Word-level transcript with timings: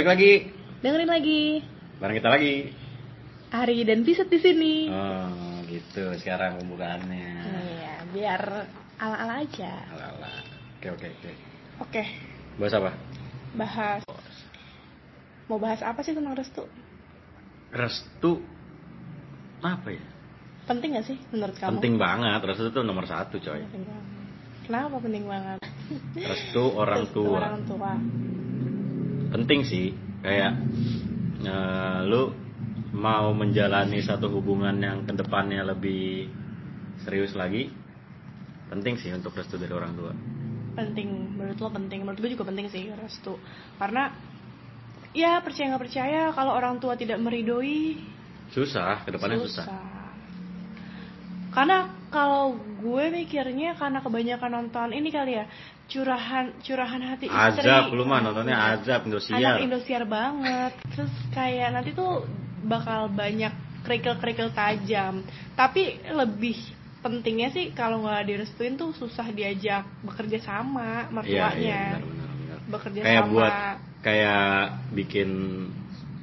Balik 0.00 0.16
lagi 0.16 0.32
Dengerin 0.80 1.12
lagi. 1.12 1.60
bareng 2.00 2.16
kita 2.16 2.32
lagi. 2.32 2.72
Ari 3.52 3.84
dan 3.84 4.00
Piset 4.00 4.32
di 4.32 4.40
sini. 4.40 4.88
Oh, 4.88 5.60
gitu. 5.68 6.16
Sekarang 6.16 6.56
pembukaannya. 6.56 7.28
Iya, 7.44 7.94
biar 8.08 8.64
ala-ala 8.96 9.44
aja. 9.44 9.84
Alala. 9.92 10.40
Oke, 10.80 10.88
oke, 10.96 11.04
oke. 11.04 11.30
Oke, 11.84 12.02
Bahas 12.56 12.72
apa? 12.80 12.96
bahas. 13.52 14.00
Mau 15.52 15.60
bahas 15.60 15.84
apa 15.84 16.00
sih 16.00 16.16
tentang 16.16 16.32
restu? 16.32 16.64
Restu 17.68 18.40
apa 19.60 19.92
ya? 19.92 20.04
Penting 20.64 20.96
gak 20.96 21.12
sih 21.12 21.20
menurut 21.28 21.60
kamu? 21.60 21.76
Penting 21.76 22.00
banget. 22.00 22.40
Restu 22.40 22.72
itu 22.72 22.80
nomor 22.80 23.04
satu, 23.04 23.36
coy. 23.36 23.60
Penting 23.68 23.84
banget. 23.84 24.06
Kenapa 24.64 24.96
penting 24.96 25.24
banget? 25.28 25.58
Restu 26.16 26.64
orang 26.72 27.04
Restu 27.04 27.20
tua. 27.20 27.36
Orang 27.36 27.68
tua. 27.68 27.92
Penting 29.30 29.60
sih. 29.64 29.94
Kayak 30.20 30.52
eh, 31.46 31.98
lu 32.06 32.34
mau 32.94 33.32
menjalani 33.32 34.02
satu 34.02 34.28
hubungan 34.28 34.76
yang 34.82 35.06
ke 35.06 35.14
depannya 35.16 35.64
lebih 35.64 36.28
serius 37.06 37.32
lagi, 37.32 37.72
penting 38.68 39.00
sih 39.00 39.14
untuk 39.14 39.32
restu 39.32 39.56
dari 39.56 39.72
orang 39.72 39.92
tua. 39.96 40.12
Penting. 40.76 41.38
Menurut 41.38 41.58
lo 41.58 41.68
penting. 41.72 41.98
Menurut 42.04 42.18
gue 42.20 42.30
juga 42.36 42.50
penting 42.50 42.66
sih 42.68 42.90
restu. 42.92 43.38
Karena 43.80 44.12
ya 45.16 45.42
percaya 45.42 45.74
nggak 45.74 45.82
percaya 45.82 46.22
kalau 46.30 46.52
orang 46.54 46.78
tua 46.78 46.94
tidak 46.94 47.18
meridoi 47.18 47.98
Susah, 48.50 49.06
ke 49.06 49.14
depannya 49.14 49.38
susah. 49.46 49.66
Karena 51.54 51.90
kalau 52.10 52.58
gue 52.58 53.04
mikirnya 53.10 53.78
karena 53.78 54.02
kebanyakan 54.02 54.50
nonton 54.50 54.88
ini 54.90 55.10
kali 55.10 55.38
ya 55.38 55.46
curahan 55.90 56.54
curahan 56.62 57.02
hati 57.02 57.26
istri. 57.26 57.66
Azab 57.66 57.90
lu 57.90 58.06
mah 58.06 58.22
nontonnya 58.22 58.78
azab 58.78 59.04
Indosiar. 59.10 59.58
Anak 59.58 59.66
Indosiar 59.66 60.02
banget. 60.06 60.72
Terus 60.94 61.12
kayak 61.34 61.68
nanti 61.74 61.90
tuh 61.92 62.24
bakal 62.64 63.10
banyak 63.10 63.50
kerikil-kerikil 63.82 64.54
tajam. 64.54 65.26
Tapi 65.58 65.98
lebih 66.14 66.56
pentingnya 67.00 67.48
sih 67.50 67.72
kalau 67.74 68.04
nggak 68.04 68.28
direstuin 68.28 68.76
tuh 68.76 68.92
susah 68.94 69.26
diajak 69.32 69.88
bekerja 70.04 70.38
sama 70.44 71.08
Iya, 71.08 71.12
mertuanya. 71.12 71.56
iya, 71.58 71.82
benar, 71.96 72.02
benar, 72.06 72.28
benar. 72.38 72.58
Bekerja 72.70 73.00
Kayak 73.02 73.22
sama. 73.24 73.32
buat 73.34 73.54
kayak 74.00 74.48
bikin 74.96 75.30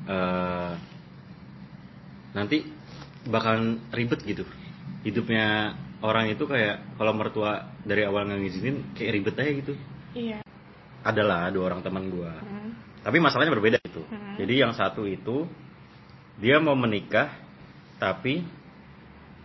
eh 0.07 0.71
nanti 2.31 2.57
bakalan 3.27 3.81
ribet 3.91 4.21
gitu. 4.23 4.45
Hidupnya 5.03 5.73
orang 6.01 6.29
itu 6.29 6.43
kayak 6.45 6.97
kalau 6.97 7.13
mertua 7.15 7.73
dari 7.81 8.05
awal 8.05 8.27
nggak 8.29 8.39
ngizinin 8.43 8.75
kayak 8.93 9.11
ribet 9.17 9.35
aja 9.39 9.51
gitu. 9.51 9.73
Iya. 10.13 10.39
Adalah 11.01 11.49
dua 11.49 11.73
orang 11.73 11.81
teman 11.81 12.09
gua. 12.11 12.33
Hmm. 12.41 12.75
Tapi 13.01 13.17
masalahnya 13.23 13.53
berbeda 13.53 13.77
itu. 13.81 14.03
Hmm. 14.05 14.35
Jadi 14.37 14.53
yang 14.59 14.73
satu 14.75 15.07
itu 15.07 15.47
dia 16.37 16.61
mau 16.61 16.77
menikah 16.77 17.33
tapi 17.97 18.45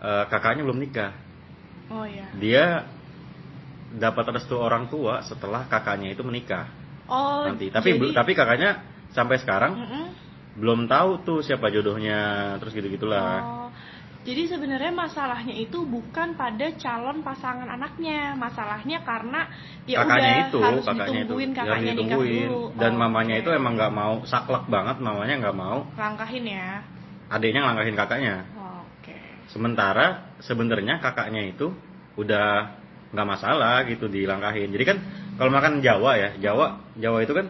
eh, 0.02 0.24
kakaknya 0.28 0.66
belum 0.66 0.80
nikah. 0.82 1.12
Oh 1.92 2.04
iya. 2.04 2.26
Dia 2.36 2.64
dapat 3.92 4.24
restu 4.40 4.56
orang 4.56 4.88
tua 4.88 5.20
setelah 5.20 5.68
kakaknya 5.68 6.16
itu 6.16 6.24
menikah 6.24 6.68
Oh. 7.12 7.44
nanti. 7.44 7.68
Tapi 7.68 7.88
jadi- 8.00 8.14
tapi 8.16 8.32
kakaknya 8.32 8.80
sampai 9.12 9.36
sekarang 9.36 9.72
Mm-mm. 9.76 10.04
belum 10.56 10.88
tahu 10.88 11.10
tuh 11.28 11.38
siapa 11.44 11.68
jodohnya 11.68 12.54
terus 12.56 12.72
gitu 12.72 12.88
gitulah. 12.88 13.36
Oh, 13.44 13.61
jadi 14.22 14.42
sebenarnya 14.54 14.94
masalahnya 14.94 15.50
itu 15.58 15.82
bukan 15.82 16.38
pada 16.38 16.70
calon 16.78 17.26
pasangan 17.26 17.66
anaknya, 17.66 18.38
masalahnya 18.38 19.02
karena 19.02 19.50
ya 19.82 20.06
kakaknya 20.06 20.30
udah 20.30 20.46
itu, 20.46 20.58
harus 20.62 20.84
kakaknya 20.86 21.02
itu 21.02 21.12
ditungguin 21.26 21.42
yang 21.42 21.58
kakaknya 21.58 21.82
nikah 21.82 21.94
ditungguin 21.98 22.46
dulu. 22.46 22.62
dan 22.78 22.92
Oh, 22.94 22.98
mamanya 23.02 23.34
oke. 23.34 23.42
itu 23.42 23.50
emang 23.50 23.72
nggak 23.74 23.92
mau 23.92 24.14
saklek 24.22 24.64
banget 24.70 24.96
mamanya 25.02 25.34
nggak 25.42 25.56
mau 25.58 25.78
langkahin 25.98 26.44
ya. 26.46 26.70
adiknya 27.34 27.60
ngelangkahin 27.66 27.96
kakaknya. 27.98 28.34
Oh, 28.54 28.80
Oke. 29.02 29.16
Sementara 29.50 30.06
sebenarnya 30.38 30.94
kakaknya 31.02 31.42
itu 31.48 31.74
udah 32.14 32.78
nggak 33.10 33.28
masalah 33.28 33.82
gitu 33.90 34.06
dilangkahin. 34.06 34.70
Jadi 34.70 34.84
kan 34.86 34.98
kalau 35.34 35.50
makan 35.50 35.82
Jawa 35.82 36.14
ya, 36.14 36.30
Jawa 36.38 36.78
Jawa 36.94 37.18
itu 37.26 37.32
kan 37.34 37.46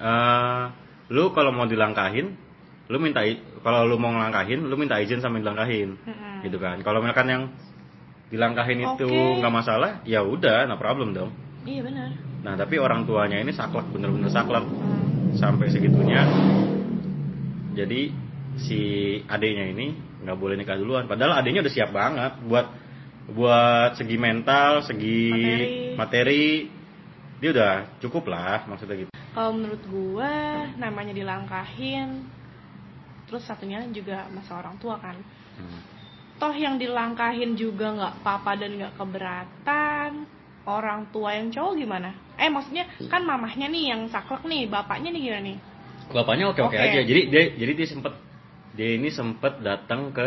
eh 0.00 0.64
lu 1.12 1.30
kalau 1.36 1.52
mau 1.52 1.68
dilangkahin, 1.68 2.32
lu 2.88 2.96
minta 3.00 3.24
kalau 3.64 3.88
lu 3.88 3.96
mau 3.96 4.12
ngelangkahin, 4.12 4.60
lu 4.68 4.76
minta 4.76 5.00
izin 5.00 5.24
sama 5.24 5.40
dilangkahin. 5.40 5.96
Mm-mm. 5.96 6.34
Gitu 6.44 6.60
kan. 6.60 6.76
Kalau 6.84 7.00
misalkan 7.00 7.28
yang 7.32 7.42
dilangkahin 8.28 8.80
itu 8.82 9.08
Oke. 9.08 9.38
nggak 9.40 9.54
masalah, 9.54 9.90
ya 10.04 10.20
udah, 10.24 10.68
no 10.68 10.76
problem 10.76 11.16
dong. 11.16 11.30
Iya 11.64 11.80
benar. 11.86 12.10
Nah, 12.44 12.54
tapi 12.60 12.76
orang 12.76 13.08
tuanya 13.08 13.40
ini 13.40 13.56
saklek, 13.56 13.88
bener-bener 13.88 14.28
saklek 14.28 14.68
Hmm. 14.68 15.32
sampai 15.40 15.72
segitunya. 15.72 16.28
Jadi 17.74 18.12
si 18.60 18.80
adiknya 19.26 19.66
ini 19.72 19.86
nggak 20.22 20.38
boleh 20.38 20.54
nikah 20.60 20.76
duluan. 20.78 21.08
Padahal 21.08 21.40
adiknya 21.40 21.64
udah 21.64 21.74
siap 21.74 21.90
banget 21.90 22.32
buat 22.44 22.66
buat 23.32 23.96
segi 23.96 24.16
mental, 24.20 24.84
segi 24.84 25.32
Materi. 25.32 25.96
materi, 25.96 26.44
dia 27.40 27.50
udah 27.50 27.72
cukup 28.04 28.28
lah 28.28 28.68
maksudnya 28.68 29.08
gitu. 29.08 29.10
Kalau 29.34 29.50
menurut 29.56 29.82
gue 29.88 30.34
namanya 30.78 31.10
dilangkahin, 31.16 32.22
terus 33.24 33.42
satunya 33.44 33.80
juga 33.90 34.28
masa 34.30 34.58
orang 34.58 34.76
tua 34.76 34.96
kan. 34.98 35.16
Hmm. 35.56 35.80
Toh 36.34 36.50
yang 36.50 36.76
dilangkahin 36.76 37.54
juga 37.54 37.94
nggak 37.94 38.14
papa 38.20 38.58
dan 38.58 38.74
nggak 38.74 38.94
keberatan. 38.94 40.10
Orang 40.64 41.12
tua 41.12 41.36
yang 41.36 41.52
cowok 41.52 41.76
gimana? 41.76 42.10
Eh 42.40 42.48
maksudnya 42.48 42.88
kan 43.06 43.20
mamahnya 43.20 43.68
nih 43.68 43.92
yang 43.92 44.08
saklek 44.08 44.48
nih, 44.48 44.64
bapaknya 44.64 45.12
nih 45.12 45.20
gimana 45.20 45.42
nih? 45.44 45.58
Bapaknya 46.08 46.44
oke 46.48 46.60
oke 46.64 46.72
Oke. 46.72 46.80
aja. 46.80 47.00
Jadi 47.04 47.20
dia 47.28 47.42
jadi 47.52 47.72
dia 47.76 47.86
sempet 47.86 48.14
dia 48.72 48.96
ini 48.96 49.12
sempet 49.12 49.60
datang 49.60 50.08
ke 50.10 50.24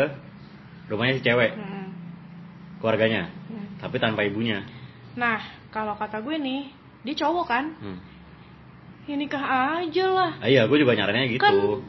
rumahnya 0.88 1.18
si 1.18 1.22
cewek, 1.22 1.52
Hmm. 1.52 1.90
keluarganya, 2.78 3.28
Hmm. 3.50 3.66
tapi 3.82 3.98
tanpa 3.98 4.24
ibunya. 4.24 4.62
Nah, 5.18 5.42
kalau 5.68 5.98
kata 5.98 6.22
gue 6.22 6.38
nih, 6.38 6.70
dia 7.02 7.14
cowok 7.18 7.44
kan? 7.44 7.64
Hmm. 7.76 7.98
Ya 9.04 9.14
nikah 9.18 9.44
aja 9.82 10.06
lah. 10.06 10.30
Ah, 10.38 10.48
iya, 10.48 10.64
gue 10.64 10.78
juga 10.78 10.94
nyaraninnya 10.94 11.34
gitu. 11.34 11.42
Kan- 11.44 11.82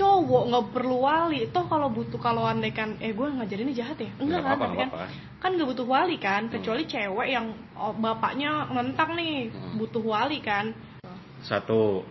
Cowok 0.00 0.42
nggak 0.48 0.66
perlu 0.72 0.96
wali. 1.04 1.44
Toh 1.52 1.68
kalau 1.68 1.92
butuh 1.92 2.16
kalau 2.16 2.48
andaikan 2.48 2.96
eh 3.04 3.12
gue 3.12 3.28
ngajarin 3.28 3.68
ini 3.68 3.74
jahat 3.76 4.00
ya? 4.00 4.08
Enggak 4.16 4.40
Nggak 4.40 4.42
kan, 4.42 4.56
tapi 4.56 4.76
kan 4.80 4.88
nggak 4.88 5.08
kan 5.40 5.50
nggak 5.56 5.68
butuh 5.68 5.86
wali 5.86 6.16
kan, 6.16 6.42
kecuali 6.48 6.82
cewek 6.88 7.28
yang 7.28 7.46
oh, 7.76 7.92
bapaknya 7.92 8.64
nentang 8.72 9.12
nih, 9.12 9.52
Hmm. 9.52 9.76
butuh 9.76 10.00
wali 10.00 10.40
kan. 10.40 10.72
Satu, 11.44 12.04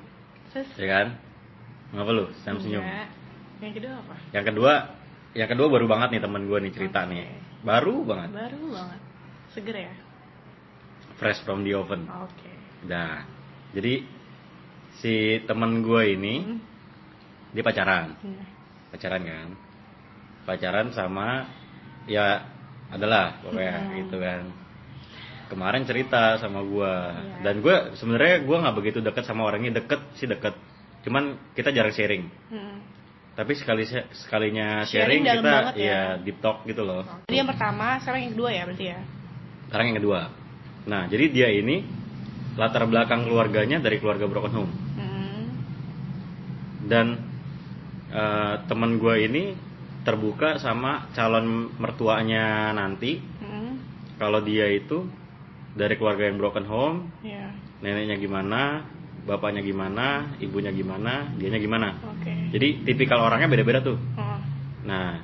Terus 0.54 0.70
ya 0.78 0.88
kan? 0.90 1.08
Ngapa 1.94 2.12
lu? 2.14 2.26
Senyum 2.46 2.62
senyum. 2.62 2.84
Yang 3.62 3.74
kedua 3.82 3.94
apa? 3.98 4.16
Yang 4.34 4.46
kedua, 4.54 4.74
yang 5.34 5.50
kedua 5.50 5.68
baru 5.70 5.86
banget 5.90 6.10
nih 6.14 6.22
temen 6.22 6.42
gue 6.46 6.58
nih 6.62 6.74
cerita 6.74 7.00
Oke. 7.06 7.10
nih. 7.14 7.26
Baru 7.66 7.96
banget. 8.06 8.30
Baru 8.34 8.62
banget. 8.70 9.00
Seger 9.58 9.76
ya? 9.90 9.94
Fresh 11.18 11.42
from 11.42 11.66
the 11.66 11.74
oven. 11.74 12.06
Oke. 12.06 12.50
Nah, 12.86 13.26
jadi 13.74 14.06
si 15.02 15.42
temen 15.50 15.82
gue 15.82 16.04
ini 16.14 16.36
Hmm. 16.46 16.60
Dia 17.54 17.64
pacaran, 17.66 18.14
Hmm. 18.22 18.44
pacaran 18.94 19.22
kan? 19.26 19.50
Pacaran 20.46 20.88
sama 20.94 21.46
ya 22.06 22.46
adalah 22.90 23.42
pokoknya 23.46 23.76
Hmm. 23.80 23.94
gitu 24.06 24.18
kan. 24.18 24.44
Kemarin 25.50 25.82
cerita 25.86 26.38
sama 26.38 26.62
gue 26.62 26.94
Iya. 27.10 27.42
dan 27.42 27.56
gue 27.66 27.76
sebenarnya 27.98 28.46
gue 28.46 28.58
nggak 28.62 28.76
begitu 28.78 29.00
deket 29.02 29.26
sama 29.26 29.50
orangnya 29.50 29.82
deket 29.82 30.02
sih 30.18 30.30
deket, 30.30 30.54
cuman 31.06 31.38
kita 31.58 31.74
jarang 31.74 31.94
sharing. 31.94 32.30
Hmm. 32.54 32.78
Tapi 33.34 33.56
sekali 33.56 33.88
sekalinya 34.14 34.84
Sharing 34.84 35.24
sharing, 35.24 35.42
kita 35.42 35.58
ya. 35.74 35.80
ya 35.80 36.02
deep 36.20 36.44
talk 36.44 36.68
gitu 36.68 36.84
loh. 36.84 37.08
Jadi 37.32 37.40
yang 37.40 37.48
pertama, 37.48 37.96
sekarang 38.04 38.30
yang 38.30 38.34
kedua 38.36 38.50
ya 38.52 38.62
berarti 38.68 38.86
ya? 38.94 39.00
Sekarang 39.72 39.86
yang 39.90 39.98
kedua. 40.04 40.22
Nah, 40.90 41.02
jadi 41.08 41.26
dia 41.32 41.48
ini 41.54 41.86
latar 42.60 42.84
belakang 42.90 43.24
keluarganya 43.24 43.80
dari 43.80 43.98
keluarga 44.04 44.28
broken 44.28 44.54
home. 44.54 44.74
Hmm. 45.00 45.46
Dan 46.90 47.29
eh, 48.10 48.56
temen 48.66 48.98
gue 48.98 49.16
ini 49.22 49.44
terbuka 50.02 50.58
sama 50.58 51.12
calon 51.14 51.70
mertuanya 51.76 52.72
nanti 52.72 53.20
Hmm. 53.20 53.78
kalau 54.18 54.40
dia 54.42 54.66
itu 54.72 55.06
dari 55.76 55.96
keluarga 55.96 56.26
yang 56.28 56.42
broken 56.42 56.66
home, 56.66 56.98
Ya. 57.22 57.54
neneknya 57.80 58.18
gimana, 58.18 58.84
bapaknya 59.24 59.62
gimana, 59.62 60.34
ibunya 60.42 60.74
gimana, 60.74 61.30
dianya 61.38 61.60
gimana. 61.62 61.94
Oke. 62.18 62.34
Jadi 62.52 62.84
tipikal 62.84 63.22
orangnya 63.22 63.48
beda-beda 63.48 63.80
tuh. 63.86 64.00
Oh. 64.18 64.40
Nah, 64.84 65.22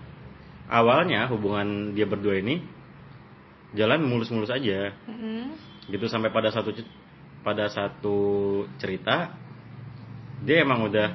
awalnya 0.69 1.25
hubungan 1.27 1.91
dia 1.97 2.05
berdua 2.05 2.37
ini 2.37 2.61
jalan 3.73 4.05
mulus-mulus 4.05 4.51
aja. 4.51 4.93
Hmm. 5.09 5.55
gitu 5.85 6.09
sampai 6.09 6.33
pada 6.33 6.49
satu 6.49 6.73
pada 7.45 7.69
satu 7.69 8.17
cerita 8.81 9.37
dia 10.41 10.65
emang 10.65 10.89
udah 10.89 11.13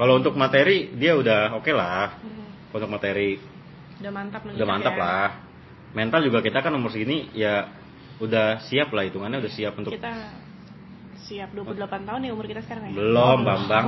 kalau 0.00 0.16
untuk 0.16 0.32
materi 0.32 0.88
dia 0.92 1.12
udah 1.12 1.52
oke 1.54 1.68
lah 1.70 2.16
Hmm. 2.16 2.72
untuk 2.72 2.88
materi 2.88 3.36
Udah 4.00 4.08
mantap 4.10 4.40
udah 4.42 4.64
mantap 4.66 4.94
ya. 4.94 4.98
lah 4.98 5.28
mental 5.92 6.20
juga 6.22 6.40
kita 6.40 6.58
kan 6.58 6.72
umur 6.72 6.88
segini 6.88 7.28
ya 7.30 7.68
udah 8.16 8.60
siap 8.62 8.88
lah 8.88 9.04
hitungannya 9.04 9.38
udah 9.38 9.52
siap 9.52 9.76
untuk 9.76 9.92
Kita 9.92 10.12
siap 11.20 11.52
28 11.52 11.76
tahun 12.02 12.20
ya 12.22 12.32
umur 12.32 12.44
kita 12.44 12.60
sekarang 12.60 12.88
ya 12.88 12.96
Belum, 12.96 13.38
Bambang. 13.42 13.86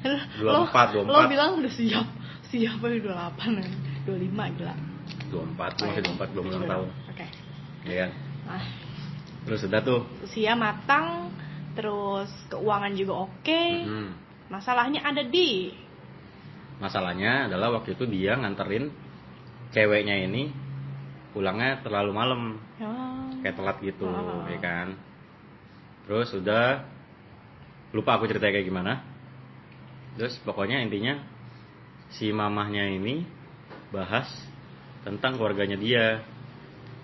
lo, 0.46 0.70
24, 0.70 1.04
24. 1.04 1.10
lo 1.10 1.18
bilang 1.26 1.50
udah 1.58 1.72
siap 1.72 2.06
siap 2.46 2.78
aja 2.78 2.98
28 3.34 3.58
ya 3.58 3.68
25 4.06 4.56
gila 4.56 4.74
24, 5.28 5.82
masih 5.82 6.02
24 6.06 6.32
belum 6.32 6.44
ulang 6.46 6.64
tahun. 6.64 6.88
oke 7.08 7.26
Iya 7.84 7.96
kan? 7.98 8.10
nah 8.46 8.64
Terus 9.40 9.60
udah 9.64 9.80
tuh. 9.80 10.00
usia 10.22 10.52
matang 10.54 11.32
terus 11.72 12.28
keuangan 12.46 12.92
juga 12.92 13.26
oke 13.26 13.62
Hmm. 13.82 14.10
Masalahnya 14.48 15.00
ada 15.02 15.22
di 15.22 15.72
Masalahnya 16.78 17.50
adalah 17.50 17.74
waktu 17.74 17.98
itu 17.98 18.06
dia 18.06 18.38
nganterin 18.38 18.94
ceweknya 19.74 20.14
ini 20.22 20.54
pulangnya 21.34 21.82
terlalu 21.82 22.14
malam, 22.14 22.42
ya, 22.78 22.88
kayak 23.42 23.56
telat 23.58 23.76
gitu, 23.82 24.06
Ah. 24.06 24.46
ya 24.46 24.58
kan. 24.62 24.88
Terus 26.06 26.30
udah 26.38 26.86
lupa 27.90 28.14
aku 28.14 28.30
ceritanya 28.30 28.54
kayak 28.54 28.68
gimana. 28.70 28.92
Terus 30.14 30.38
pokoknya 30.46 30.78
intinya 30.78 31.18
si 32.14 32.30
mamahnya 32.30 32.94
ini 32.94 33.26
bahas 33.90 34.30
tentang 35.02 35.34
keluarganya 35.34 35.74
dia 35.76 36.22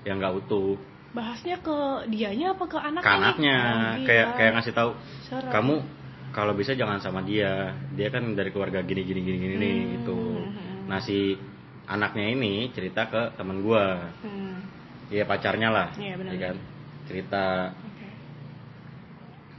yang 0.06 0.22
nggak 0.22 0.38
utuh. 0.38 0.78
bahasnya 1.10 1.62
ke 1.62 1.78
dianya 2.10 2.58
apa 2.58 2.64
ke 2.66 2.74
anaknya 2.74 3.06
Ke 3.06 3.14
anaknya 3.14 3.56
Oh, 3.56 3.94
kayak 4.02 4.26
gila. 4.26 4.34
kayak 4.34 4.50
ngasih 4.58 4.72
tahu 4.74 4.90
Serem. 5.30 5.46
kamu 5.46 5.74
kalau 6.34 6.52
bisa 6.52 6.74
jangan 6.74 6.98
sama 6.98 7.22
dia. 7.22 7.70
Dia 7.94 8.10
kan 8.10 8.26
dari 8.34 8.50
keluarga 8.50 8.82
gini 8.82 9.00
gini 9.00 9.20
gini 9.22 9.36
gini 9.38 9.54
nih, 9.54 9.74
Hmm. 9.78 9.90
gitu. 9.94 10.18
Nah 10.84 10.98
si 10.98 11.38
anaknya 11.86 12.26
ini 12.28 12.68
cerita 12.70 13.06
ke 13.06 13.32
teman 13.34 13.60
gua, 13.60 14.10
Hmm, 14.20 14.66
ya 15.08 15.22
pacarnya 15.22 15.68
lah, 15.68 15.88
Iya, 15.94 16.14
benar. 16.16 16.32
ya 16.32 16.38
kan. 16.42 16.56
Cerita 17.04 17.44
oke. 17.70 18.06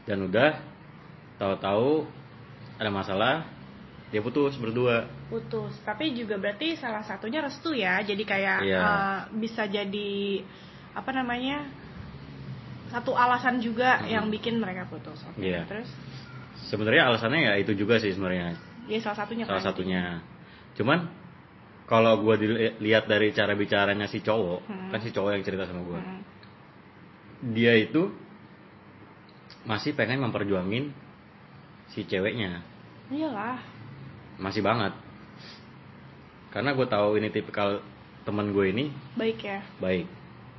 dan 0.06 0.18
udah 0.22 0.52
tahu-tahu 1.38 2.06
ada 2.76 2.90
masalah 2.90 3.36
dia 4.10 4.22
putus 4.22 4.54
berdua. 4.56 5.10
putus 5.26 5.74
tapi 5.82 6.14
juga 6.14 6.38
berarti 6.38 6.74
salah 6.76 7.02
satunya 7.02 7.42
restu 7.42 7.74
ya 7.74 7.98
jadi 8.02 8.22
kayak 8.22 8.58
Iya. 8.62 8.80
eh, 8.80 9.20
bisa 9.36 9.66
jadi 9.66 10.46
apa 10.94 11.10
namanya 11.12 11.66
satu 12.88 13.14
alasan 13.14 13.58
juga 13.58 13.98
Hmm. 14.00 14.08
yang 14.08 14.26
bikin 14.30 14.58
mereka 14.58 14.86
putus 14.86 15.18
oke 15.26 15.42
Iya. 15.42 15.66
terus 15.66 15.90
Sebenarnya 16.66 17.08
alasannya 17.08 17.42
ya 17.42 17.54
itu 17.58 17.72
juga 17.74 17.98
sih 17.98 18.12
sebenarnya. 18.12 18.58
ya 18.86 18.98
salah 19.02 19.18
satunya 19.18 19.44
Salah 19.46 19.62
kan? 19.62 19.68
satunya. 19.70 20.02
Cuman 20.74 21.00
kalau 21.86 22.18
gua 22.20 22.36
dilihat 22.36 23.06
dari 23.06 23.30
cara 23.32 23.54
bicaranya 23.54 24.06
si 24.06 24.20
cowok, 24.20 24.66
Hmm. 24.66 24.90
kan 24.90 25.00
si 25.00 25.10
cowok 25.10 25.30
yang 25.32 25.44
cerita 25.46 25.66
sama 25.66 25.82
gua. 25.82 26.02
Hmm. 26.02 26.22
Dia 27.54 27.78
itu 27.78 28.10
masih 29.64 29.94
pengen 29.94 30.22
memperjuangin 30.22 30.90
si 31.88 32.02
ceweknya. 32.04 32.62
iyalah 33.08 33.62
Masih 34.36 34.60
banget. 34.60 34.92
Karena 36.50 36.72
gue 36.72 36.88
tahu 36.88 37.16
ini 37.16 37.30
tipikal 37.30 37.84
teman 38.24 38.50
gue 38.50 38.66
ini 38.68 38.86
baik 39.14 39.38
ya 39.40 39.60
baik. 39.78 40.08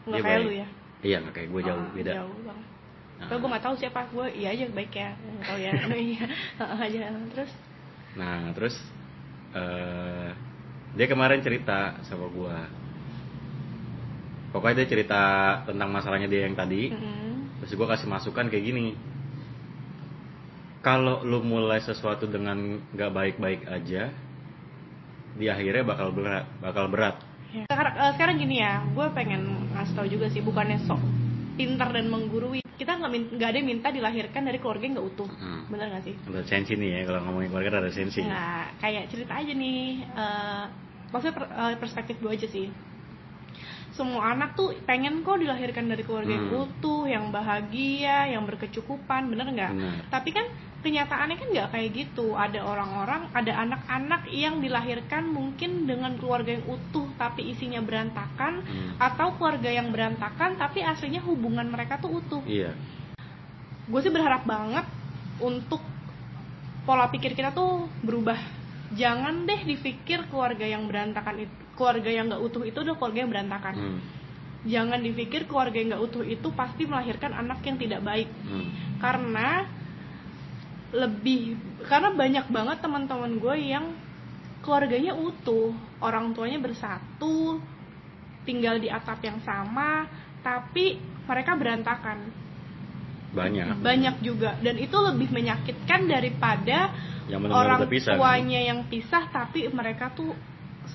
nggak 0.04 0.20
kayak 0.20 0.38
baik. 0.38 0.46
lu 0.46 0.52
ya 0.54 0.66
Iya 1.02 1.16
nggak 1.20 1.34
kayak 1.34 1.48
gue 1.50 1.62
jauh 1.62 1.82
Ah, 1.82 1.92
beda. 1.92 2.12
jauh 2.14 2.38
banget. 2.44 2.66
Tapi 3.16 3.38
gue 3.40 3.48
nggak 3.48 3.64
tahu 3.64 3.74
siapa. 3.80 4.00
Gue 4.12 4.28
iya 4.36 4.52
aja 4.52 4.64
baik 4.68 4.92
ya. 4.92 5.10
Nggak 5.16 5.46
tahu 5.48 5.58
ya. 5.58 5.72
Iya 5.96 6.24
aja. 6.60 7.00
Terus? 7.32 7.50
Nah 8.16 8.52
terus 8.52 8.76
eh 9.56 10.30
dia 10.96 11.06
kemarin 11.06 11.44
cerita 11.44 12.00
sama 12.08 12.24
gua. 12.32 12.56
Pokoknya 14.52 14.84
dia 14.84 14.88
cerita 14.88 15.22
tentang 15.68 15.92
masalahnya 15.92 16.24
dia 16.24 16.48
yang 16.48 16.56
tadi. 16.56 16.88
mm, 16.88 17.60
Terus 17.60 17.76
gua 17.76 17.92
kasih 17.92 18.08
masukan 18.08 18.48
kayak 18.48 18.64
gini. 18.64 18.96
Kalau 20.80 21.20
lu 21.26 21.42
mulai 21.42 21.82
sesuatu 21.82 22.24
dengan 22.24 22.78
nggak 22.94 23.10
baik-baik 23.12 23.66
aja, 23.66 24.08
di 25.36 25.50
akhirnya 25.50 25.82
bakal 25.82 26.14
berat, 26.14 26.46
bakal 26.62 26.86
berat. 26.88 27.16
sekarang 27.68 27.94
eh, 27.98 28.12
sekarang 28.16 28.36
gini 28.38 28.56
ya. 28.62 28.80
Gue 28.94 29.06
pengen 29.12 29.66
ngasih 29.74 29.94
tahu 29.98 30.06
juga 30.08 30.26
sih 30.30 30.40
bukannya 30.40 30.78
sok 30.86 31.02
pintar 31.58 31.90
dan 31.92 32.06
menggurui 32.08 32.62
kita 32.76 32.92
nggak 32.92 33.10
nggak 33.34 33.48
ada 33.48 33.56
yang 33.56 33.68
minta 33.68 33.88
dilahirkan 33.88 34.42
dari 34.44 34.58
keluarga 34.60 34.84
yang 34.84 34.94
nggak 34.94 35.08
utuh 35.10 35.28
Hmm. 35.32 35.64
bener 35.66 35.86
nggak 35.88 36.04
sih 36.04 36.14
Ada 36.28 36.42
sensi 36.44 36.72
nih 36.74 36.88
ya 36.92 37.00
kalau 37.04 37.20
ngomongin 37.24 37.48
keluarga 37.48 37.80
ada 37.80 37.90
sensi. 37.90 38.20
Nah, 38.20 38.68
kayak 38.76 39.08
cerita 39.08 39.32
aja 39.32 39.52
nih, 39.52 39.82
eh 40.04 40.64
maksudnya 41.08 41.34
per- 41.34 41.50
eh, 41.50 41.74
perspektif 41.76 42.14
gue 42.18 42.30
aja 42.30 42.46
sih. 42.46 42.68
Semua 43.90 44.28
anak 44.30 44.52
tuh 44.52 44.76
pengen 44.84 45.24
kok 45.24 45.40
dilahirkan 45.40 45.88
dari 45.88 46.04
keluarga 46.04 46.28
yang 46.28 46.52
Hmm. 46.52 46.68
utuh, 46.68 47.08
yang 47.08 47.32
bahagia, 47.32 48.28
yang 48.28 48.44
berkecukupan, 48.44 49.26
bener 49.26 49.48
nggak? 49.48 49.72
Tapi 50.06 50.30
kan 50.30 50.44
kenyataannya 50.76 51.36
kan 51.36 51.48
nggak 51.50 51.68
kayak 51.72 51.90
gitu. 51.92 52.32
Ada 52.32 52.60
orang-orang, 52.60 53.32
ada 53.32 53.52
anak-anak 53.58 54.28
yang 54.30 54.60
dilahirkan 54.60 55.26
mungkin 55.26 55.84
dengan 55.84 56.14
keluarga 56.16 56.52
yang 56.52 56.64
utuh 56.64 57.08
tapi 57.14 57.50
isinya 57.50 57.80
berantakan, 57.80 58.60
Hmm. 58.60 58.90
atau 58.96 59.34
keluarga 59.34 59.68
yang 59.68 59.90
berantakan 59.90 60.56
tapi 60.56 60.80
aslinya 60.80 61.20
hubungan 61.20 61.66
mereka 61.66 61.96
tuh 61.96 62.18
utuh 62.18 62.42
Iya. 62.44 62.72
gue 63.86 64.00
sih 64.00 64.10
berharap 64.10 64.42
banget 64.42 64.82
untuk 65.38 65.78
pola 66.82 67.06
pikir 67.06 67.32
kita 67.32 67.50
tuh 67.50 67.86
berubah 68.02 68.34
jangan 68.92 69.46
deh 69.46 69.62
dipikir 69.62 70.26
keluarga 70.26 70.62
yang 70.62 70.86
berantakan 70.86 71.46
itu 71.46 71.54
keluarga 71.74 72.10
yang 72.10 72.26
nggak 72.26 72.42
utuh 72.42 72.62
itu 72.62 72.78
adalah 72.80 72.96
keluarga 72.96 73.18
yang 73.22 73.30
berantakan 73.30 73.74
Hmm. 73.74 73.98
jangan 74.64 74.98
dipikir 74.98 75.46
keluarga 75.46 75.76
yang 75.78 75.88
nggak 75.94 76.02
utuh 76.02 76.22
itu 76.22 76.48
pasti 76.50 76.82
melahirkan 76.82 77.30
anak 77.30 77.62
yang 77.62 77.76
tidak 77.76 78.00
baik 78.02 78.26
Hmm. 78.42 78.66
karena 78.98 79.70
lebih 80.96 81.60
karena 81.84 82.10
banyak 82.10 82.46
banget 82.48 82.78
teman-teman 82.80 83.36
gue 83.36 83.56
yang 83.60 83.92
keluarganya 84.64 85.12
utuh 85.12 85.70
orang 86.00 86.32
tuanya 86.32 86.58
bersatu 86.58 87.60
tinggal 88.48 88.80
di 88.80 88.88
atap 88.88 89.20
yang 89.20 89.38
sama 89.44 90.08
tapi 90.40 90.96
mereka 91.26 91.52
berantakan 91.54 92.32
Banyak. 93.36 93.84
banyak 93.84 94.16
juga 94.24 94.56
dan 94.64 94.80
itu 94.80 94.96
lebih 94.96 95.28
menyakitkan 95.28 96.08
daripada 96.08 96.88
Yang 97.28 97.42
orang 97.52 97.84
pisah, 97.90 98.14
kan? 98.14 98.18
tuanya 98.22 98.60
yang 98.64 98.80
pisah 98.88 99.28
tapi 99.28 99.68
mereka 99.68 100.08
tuh 100.16 100.32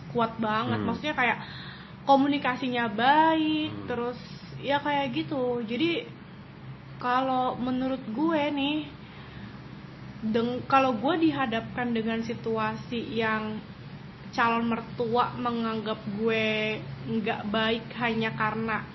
kuat 0.09 0.39
banget 0.41 0.79
Hmm. 0.81 0.87
maksudnya 0.89 1.13
kayak 1.13 1.37
komunikasinya 2.09 2.89
baik 2.89 3.69
Hmm. 3.69 3.85
terus 3.85 4.17
ya 4.57 4.81
kayak 4.81 5.13
gitu 5.13 5.61
jadi 5.63 6.09
kalau 6.97 7.57
menurut 7.57 8.01
gue 8.09 8.41
nih 8.53 8.77
deng 10.21 10.61
kalau 10.69 10.93
gue 11.01 11.29
dihadapkan 11.29 11.97
dengan 11.97 12.21
situasi 12.21 13.17
yang 13.17 13.57
calon 14.31 14.69
mertua 14.69 15.33
menganggap 15.35 15.97
gue 16.21 16.77
nggak 17.09 17.41
baik 17.51 17.85
hanya 17.99 18.31
karena 18.37 18.85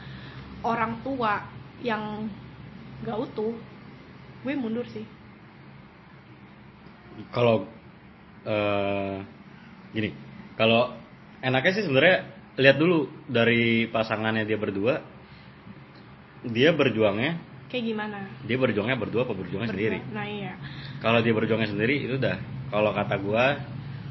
orang 0.63 1.03
tua 1.05 1.45
yang 1.83 2.31
nggak 3.05 3.19
utuh 3.21 3.53
gue 4.47 4.55
mundur 4.55 4.87
sih. 4.89 5.05
Kalau 7.35 7.67
eh 8.47 9.19
gini, 9.91 10.15
kalau 10.55 10.95
enaknya 11.43 11.73
sih 11.75 11.85
sebenarnya 11.85 12.19
lihat 12.57 12.77
dulu 12.79 13.11
dari 13.27 13.91
pasangannya 13.91 14.47
dia 14.47 14.57
berdua, 14.57 15.03
dia 16.47 16.71
berjuangnya, 16.73 17.37
kayak 17.67 17.85
gimana 17.87 18.19
dia 18.43 18.57
berjuangnya 18.57 18.97
berdua 18.97 19.23
apa 19.23 19.33
berjuangnya 19.33 19.69
Berdua. 19.69 19.83
sendiri. 19.91 19.99
nah 20.11 20.25
iya 20.25 20.53
Kalau 20.97 21.19
dia 21.21 21.31
berjuangnya 21.31 21.69
sendiri 21.69 21.95
itu 22.03 22.15
udah, 22.15 22.37
kalau 22.67 22.91
kata 22.91 23.15
gua 23.17 23.59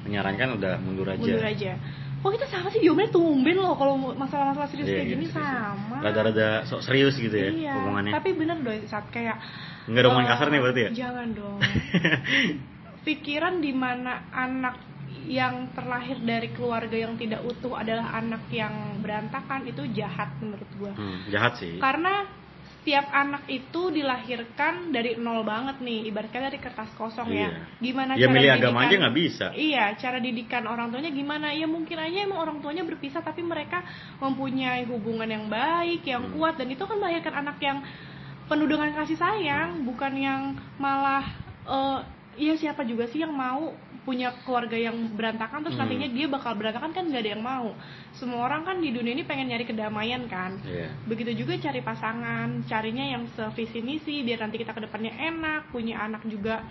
menyarankan 0.02 0.54
udah 0.54 0.74
mundur 0.78 1.08
aja. 1.08 1.18
mundur 1.18 1.42
aja 1.42 1.74
kok 2.16 2.32
kita 2.32 2.48
sama 2.48 2.68
sih 2.68 2.82
jawabannya 2.82 3.12
tumben 3.12 3.54
loh 3.56 3.74
kalau 3.74 3.94
masalah-masalah 4.12 4.66
serius 4.66 4.88
Iya, 4.88 4.96
kayak 4.96 5.06
gitu 5.06 5.16
gini 5.16 5.26
sih. 5.26 5.36
sama 5.36 5.96
Rada-rada 6.00 6.48
sok 6.66 6.82
serius 6.82 7.16
gitu 7.16 7.34
ya 7.34 7.50
iya 7.50 7.74
tapi 8.12 8.34
bener 8.34 8.58
dong 8.60 8.82
saat 8.86 9.06
kayak 9.10 9.38
Nggak 9.86 10.02
ada 10.02 10.10
omongan 10.10 10.26
eh, 10.26 10.32
kasar 10.32 10.48
nih 10.48 10.60
berarti 10.60 10.82
ya? 10.82 10.90
jangan 10.98 11.28
dong 11.32 11.60
pikiran 13.04 13.56
di 13.60 13.72
mana 13.72 14.26
anak 14.32 14.76
yang 15.26 15.70
terlahir 15.72 16.18
dari 16.20 16.50
keluarga 16.50 16.94
yang 16.96 17.14
tidak 17.16 17.42
utuh 17.42 17.74
adalah 17.76 18.14
anak 18.14 18.46
yang 18.52 18.74
berantakan 19.00 19.66
itu 19.66 19.86
jahat 19.92 20.30
menurut 20.40 20.70
gua 20.76 20.94
Hmm, 20.94 21.26
jahat 21.28 21.54
sih. 21.56 21.78
karena 21.78 22.26
setiap 22.86 23.10
anak 23.10 23.50
itu 23.50 23.90
dilahirkan 23.90 24.94
dari 24.94 25.18
nol 25.18 25.42
banget 25.42 25.82
nih 25.82 26.06
ibaratnya 26.06 26.54
dari 26.54 26.62
kertas 26.62 26.94
kosong 26.94 27.34
ya 27.34 27.50
Iya. 27.50 27.82
gimana 27.82 28.12
Ya 28.14 28.30
cara 28.30 28.34
milih 28.38 28.52
agama 28.54 28.62
didikan- 28.78 28.86
aja 28.86 28.96
nggak 29.02 29.16
bisa. 29.18 29.46
iya 29.52 29.86
cara 29.96 30.18
didikan 30.22 30.64
orang 30.64 30.94
tuanya 30.94 31.10
gimana 31.10 31.50
ya 31.50 31.66
mungkin 31.66 31.98
aja 31.98 32.14
emang 32.22 32.38
orang 32.38 32.58
tuanya 32.62 32.86
berpisah 32.86 33.20
tapi 33.20 33.42
mereka 33.42 33.82
mempunyai 34.22 34.86
hubungan 34.86 35.26
yang 35.26 35.50
baik 35.50 36.06
yang 36.06 36.30
Hmm. 36.30 36.38
kuat 36.38 36.56
dan 36.56 36.70
itu 36.70 36.86
kan 36.86 36.94
melahirkan 36.96 37.34
anak 37.36 37.58
yang 37.58 37.82
penuh 38.46 38.70
dengan 38.70 38.94
kasih 38.94 39.18
sayang 39.18 39.82
bukan 39.82 40.14
yang 40.14 40.42
malah 40.78 41.26
eh 41.66 42.00
ya 42.38 42.54
siapa 42.54 42.86
juga 42.86 43.08
sih 43.08 43.18
yang 43.18 43.34
mau 43.34 43.74
punya 44.06 44.30
keluarga 44.42 44.78
yang 44.78 44.94
berantakan 45.12 45.60
terus 45.60 45.74
Hmm. 45.74 45.84
nantinya 45.84 46.08
dia 46.08 46.28
bakal 46.28 46.54
berantakan 46.54 46.94
kan 46.94 47.04
nggak 47.04 47.20
ada 47.20 47.32
yang 47.34 47.42
mau 47.42 47.74
semua 48.12 48.46
orang 48.46 48.62
kan 48.62 48.78
di 48.78 48.90
dunia 48.90 49.12
ini 49.12 49.22
pengen 49.22 49.50
nyari 49.50 49.66
kedamaian 49.66 50.24
kan 50.26 50.62
Iya. 50.62 50.94
begitu 51.04 51.34
juga 51.36 51.58
cari 51.60 51.82
pasangan 51.82 52.48
carinya 52.64 53.04
yang 53.04 53.26
sevisi 53.30 53.82
misi 53.82 54.22
biar 54.22 54.40
nanti 54.40 54.56
kita 54.56 54.72
ke 54.72 54.82
depannya 54.82 55.10
enak 55.12 55.68
punya 55.70 56.00
anak 56.00 56.22
juga 56.24 56.62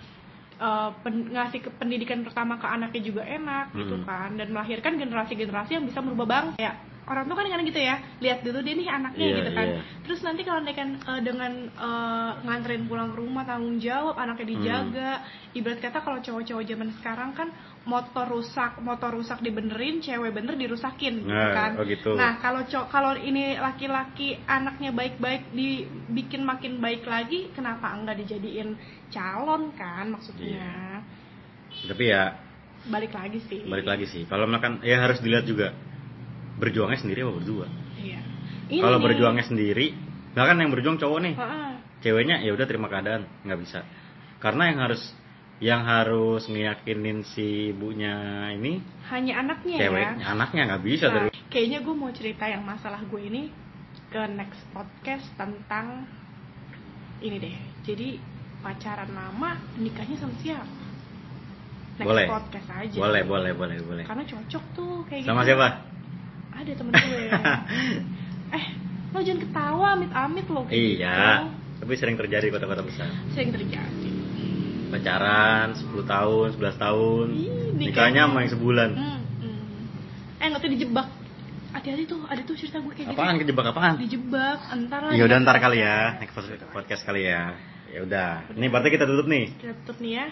eh, 0.54 0.90
pen- 1.02 1.28
ngasih 1.28 1.60
ke- 1.60 1.74
pendidikan 1.74 2.22
pertama 2.22 2.54
ke 2.54 2.64
anaknya 2.64 3.02
juga 3.02 3.22
enak 3.22 3.74
gitu 3.74 3.98
Hmm. 3.98 4.06
kan 4.06 4.30
dan 4.34 4.48
melahirkan 4.48 4.94
generasi-generasi 4.94 5.70
yang 5.72 5.84
bisa 5.84 5.98
merubah 5.98 6.30
bangsa 6.30 6.54
ya 6.56 6.78
orang 7.04 7.28
tuh 7.28 7.36
kan 7.36 7.44
kadang 7.44 7.68
gitu 7.68 7.80
ya 7.80 7.96
lihat 8.18 8.40
dulu 8.40 8.64
dia 8.64 8.74
nih 8.74 8.88
anaknya 8.88 9.26
Iya, 9.28 9.36
gitu 9.36 9.50
kan. 9.52 9.66
iya. 9.68 9.80
terus 10.08 10.20
nanti 10.24 10.40
kalau 10.40 10.60
dia 10.64 10.72
kan 10.72 10.88
eh, 10.96 11.20
dengan 11.20 11.52
eh, 11.68 12.30
nganterin 12.42 12.84
pulang 12.88 13.12
ke 13.12 13.16
rumah 13.20 13.44
tanggung 13.44 13.76
jawab 13.76 14.16
anaknya 14.16 14.46
dijaga. 14.56 15.12
Ibarat 15.52 15.78
kata 15.78 15.98
kalau 16.00 16.18
cowok-cowok 16.18 16.64
zaman 16.64 16.88
sekarang 16.98 17.30
kan 17.32 17.48
motor 17.84 18.26
rusak 18.26 18.80
motor 18.80 19.12
rusak 19.12 19.38
dibenerin 19.38 20.00
cewek 20.00 20.32
bener 20.32 20.56
dirusakin 20.56 21.22
gitu 21.22 21.30
Nah, 21.30 21.52
kan. 21.52 21.70
oh 21.76 21.84
gitu. 21.84 22.10
nah 22.16 22.40
kalau 22.40 22.64
co- 22.64 22.88
kalau 22.88 23.12
ini 23.14 23.54
laki-laki 23.54 24.40
anaknya 24.48 24.90
baik-baik 24.90 25.52
dibikin 25.52 26.42
makin 26.42 26.80
baik 26.80 27.04
lagi 27.04 27.52
kenapa 27.52 27.92
enggak 27.92 28.18
dijadiin 28.24 28.74
calon 29.12 29.70
kan 29.76 30.08
maksudnya? 30.08 31.04
Tapi 31.84 32.04
ya 32.08 32.34
balik 32.88 33.12
lagi 33.12 33.38
sih. 33.44 33.60
Balik 33.64 33.86
lagi 33.86 34.06
sih. 34.08 34.22
Kalau 34.24 34.48
makan 34.48 34.80
ya 34.80 35.04
harus 35.04 35.20
dilihat 35.20 35.44
juga 35.44 35.70
berjuangnya 36.58 36.98
sendiri 37.00 37.26
apa 37.26 37.32
berdua. 37.34 37.66
iya 37.98 38.20
Kalau 38.70 38.98
berjuangnya 39.02 39.44
sendiri, 39.44 39.92
nggak 40.34 40.44
kan 40.44 40.56
yang 40.58 40.70
berjuang 40.72 40.96
cowok 40.98 41.18
nih. 41.20 41.34
Heeh. 41.36 41.72
Ceweknya 42.04 42.36
ya 42.44 42.52
udah 42.52 42.66
terima 42.68 42.86
keadaan, 42.92 43.24
nggak 43.46 43.60
bisa. 43.64 43.80
Karena 44.42 44.68
yang 44.72 44.78
harus 44.84 45.02
yang 45.62 45.86
harus 45.86 46.50
ngeyakinin 46.50 47.22
si 47.22 47.70
ibunya 47.70 48.50
ini 48.58 48.82
hanya 49.08 49.38
anaknya 49.46 49.78
ceweknya, 49.78 50.18
ya 50.18 50.26
anaknya 50.34 50.62
nggak 50.66 50.82
bisa 50.82 51.06
Nah, 51.08 51.14
dari 51.14 51.28
kayaknya 51.46 51.78
gue 51.86 51.94
mau 51.94 52.10
cerita 52.10 52.44
yang 52.50 52.66
masalah 52.66 52.98
gue 53.06 53.22
ini 53.22 53.54
ke 54.10 54.22
next 54.34 54.60
podcast 54.74 55.24
tentang 55.38 56.10
ini 57.22 57.36
deh. 57.38 57.56
Jadi 57.86 58.18
pacaran 58.60 59.14
lama 59.14 59.60
nikahnya 59.78 60.18
sama 60.18 60.34
siapa? 60.42 60.84
Next 61.94 62.08
boleh. 62.10 62.26
podcast 62.26 62.68
aja. 62.74 62.98
Boleh, 62.98 63.22
boleh, 63.22 63.52
boleh, 63.54 63.78
boleh. 63.86 64.04
Karena 64.04 64.26
cocok 64.26 64.64
tuh 64.74 65.06
kayak 65.06 65.22
Sama 65.22 65.46
gitu. 65.46 65.54
siapa? 65.54 65.68
Ada 66.54 66.72
temen 66.78 66.92
gue. 66.94 67.22
eh, 68.56 68.64
lo 69.14 69.18
jangan 69.22 69.40
ketawa 69.46 69.86
amit-amit 69.98 70.46
lo 70.50 70.62
iya. 70.70 71.46
gitu. 71.46 71.64
Tapi 71.84 71.92
sering 72.00 72.16
terjadi 72.16 72.48
di 72.48 72.52
kota-kota 72.54 72.82
besar. 72.82 73.10
Sering 73.34 73.50
terjadi. 73.52 74.10
Pacaran 74.94 75.74
10 75.74 75.90
tahun, 76.06 76.46
11 76.54 76.78
tahun. 76.78 77.26
Ih, 77.34 77.74
Nikahnya 77.74 78.30
sama 78.30 78.46
yang 78.46 78.52
sebulan. 78.54 78.90
Hmm, 78.94 79.20
hmm. 79.42 80.40
Eh, 80.40 80.46
nggak 80.48 80.60
tuh 80.62 80.70
dijebak. 80.70 81.08
Hati-hati 81.74 82.06
tuh, 82.06 82.22
ada 82.30 82.38
tuh 82.46 82.54
cerita 82.54 82.78
gue 82.78 82.94
kayak 82.94 83.18
Apaan 83.18 83.34
gitu. 83.34 83.50
kejebak 83.50 83.66
apaan? 83.74 83.94
Dijebak, 83.98 84.60
entar 84.70 85.00
lah. 85.10 85.12
Ya 85.18 85.26
udah 85.26 85.36
ntar 85.42 85.58
kali 85.58 85.82
ya, 85.82 86.22
next 86.22 86.38
podcast 86.70 87.02
kali 87.02 87.26
ya. 87.26 87.58
Ya 87.90 88.00
udah. 88.06 88.30
Ini 88.54 88.66
berarti 88.70 88.94
kita 88.94 89.10
tutup 89.10 89.26
nih. 89.26 89.58
Kita 89.58 89.74
tutup 89.82 89.98
nih 89.98 90.12
ya. 90.22 90.26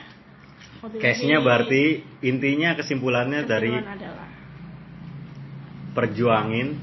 Case-nya 0.83 1.39
berarti 1.43 2.03
intinya 2.23 2.75
kesimpulannya 2.79 3.47
dari 3.47 3.71
kesimpulan 3.71 3.99
adalah 3.99 4.29
perjuangin 5.93 6.77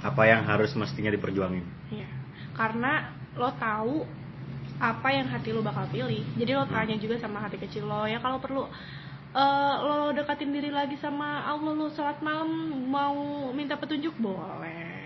apa 0.00 0.22
yang 0.26 0.42
harus 0.48 0.72
mestinya 0.74 1.12
diperjuangin. 1.12 1.64
Iya. 1.92 2.08
Karena 2.56 3.14
lo 3.36 3.50
tahu 3.56 4.04
apa 4.80 5.08
yang 5.12 5.28
hati 5.28 5.52
lo 5.52 5.60
bakal 5.60 5.86
pilih. 5.92 6.24
Jadi 6.40 6.50
lo 6.56 6.64
tanya 6.66 6.96
juga 6.96 7.20
sama 7.20 7.44
hati 7.44 7.60
kecil 7.60 7.84
lo 7.84 8.08
ya 8.08 8.18
kalau 8.18 8.40
perlu 8.40 8.64
eh, 9.36 9.74
lo 9.84 10.10
dekatin 10.16 10.50
diri 10.50 10.72
lagi 10.72 10.96
sama 10.98 11.44
Allah 11.44 11.72
lo 11.76 11.92
sholat 11.92 12.24
malam 12.24 12.48
mau 12.88 13.50
minta 13.52 13.76
petunjuk 13.76 14.16
boleh. 14.16 14.98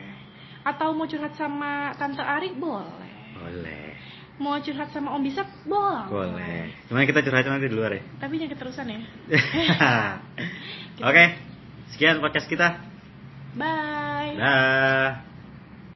Atau 0.65 0.97
mau 0.97 1.05
curhat 1.05 1.37
sama 1.37 1.93
tante 1.99 2.23
Ari 2.23 2.57
boleh. 2.57 3.13
Boleh. 3.37 3.93
Mau 4.41 4.57
curhat 4.59 4.91
sama 4.91 5.15
Om 5.15 5.23
Bisat 5.27 5.47
boleh. 5.67 6.09
Boleh. 6.09 6.63
Cuma 6.89 7.05
kita 7.05 7.21
curhatnya 7.21 7.59
nanti 7.59 7.69
di 7.69 7.77
luar 7.77 7.99
ya. 7.99 8.03
Tapi 8.23 8.41
jangan 8.41 8.53
keterusan 8.57 8.87
ya. 8.89 9.01
Oke. 11.11 11.25
Sekian 11.93 12.19
podcast 12.19 12.49
kita. 12.51 12.94
Bye. 13.55 14.35
Dah. 14.37 15.34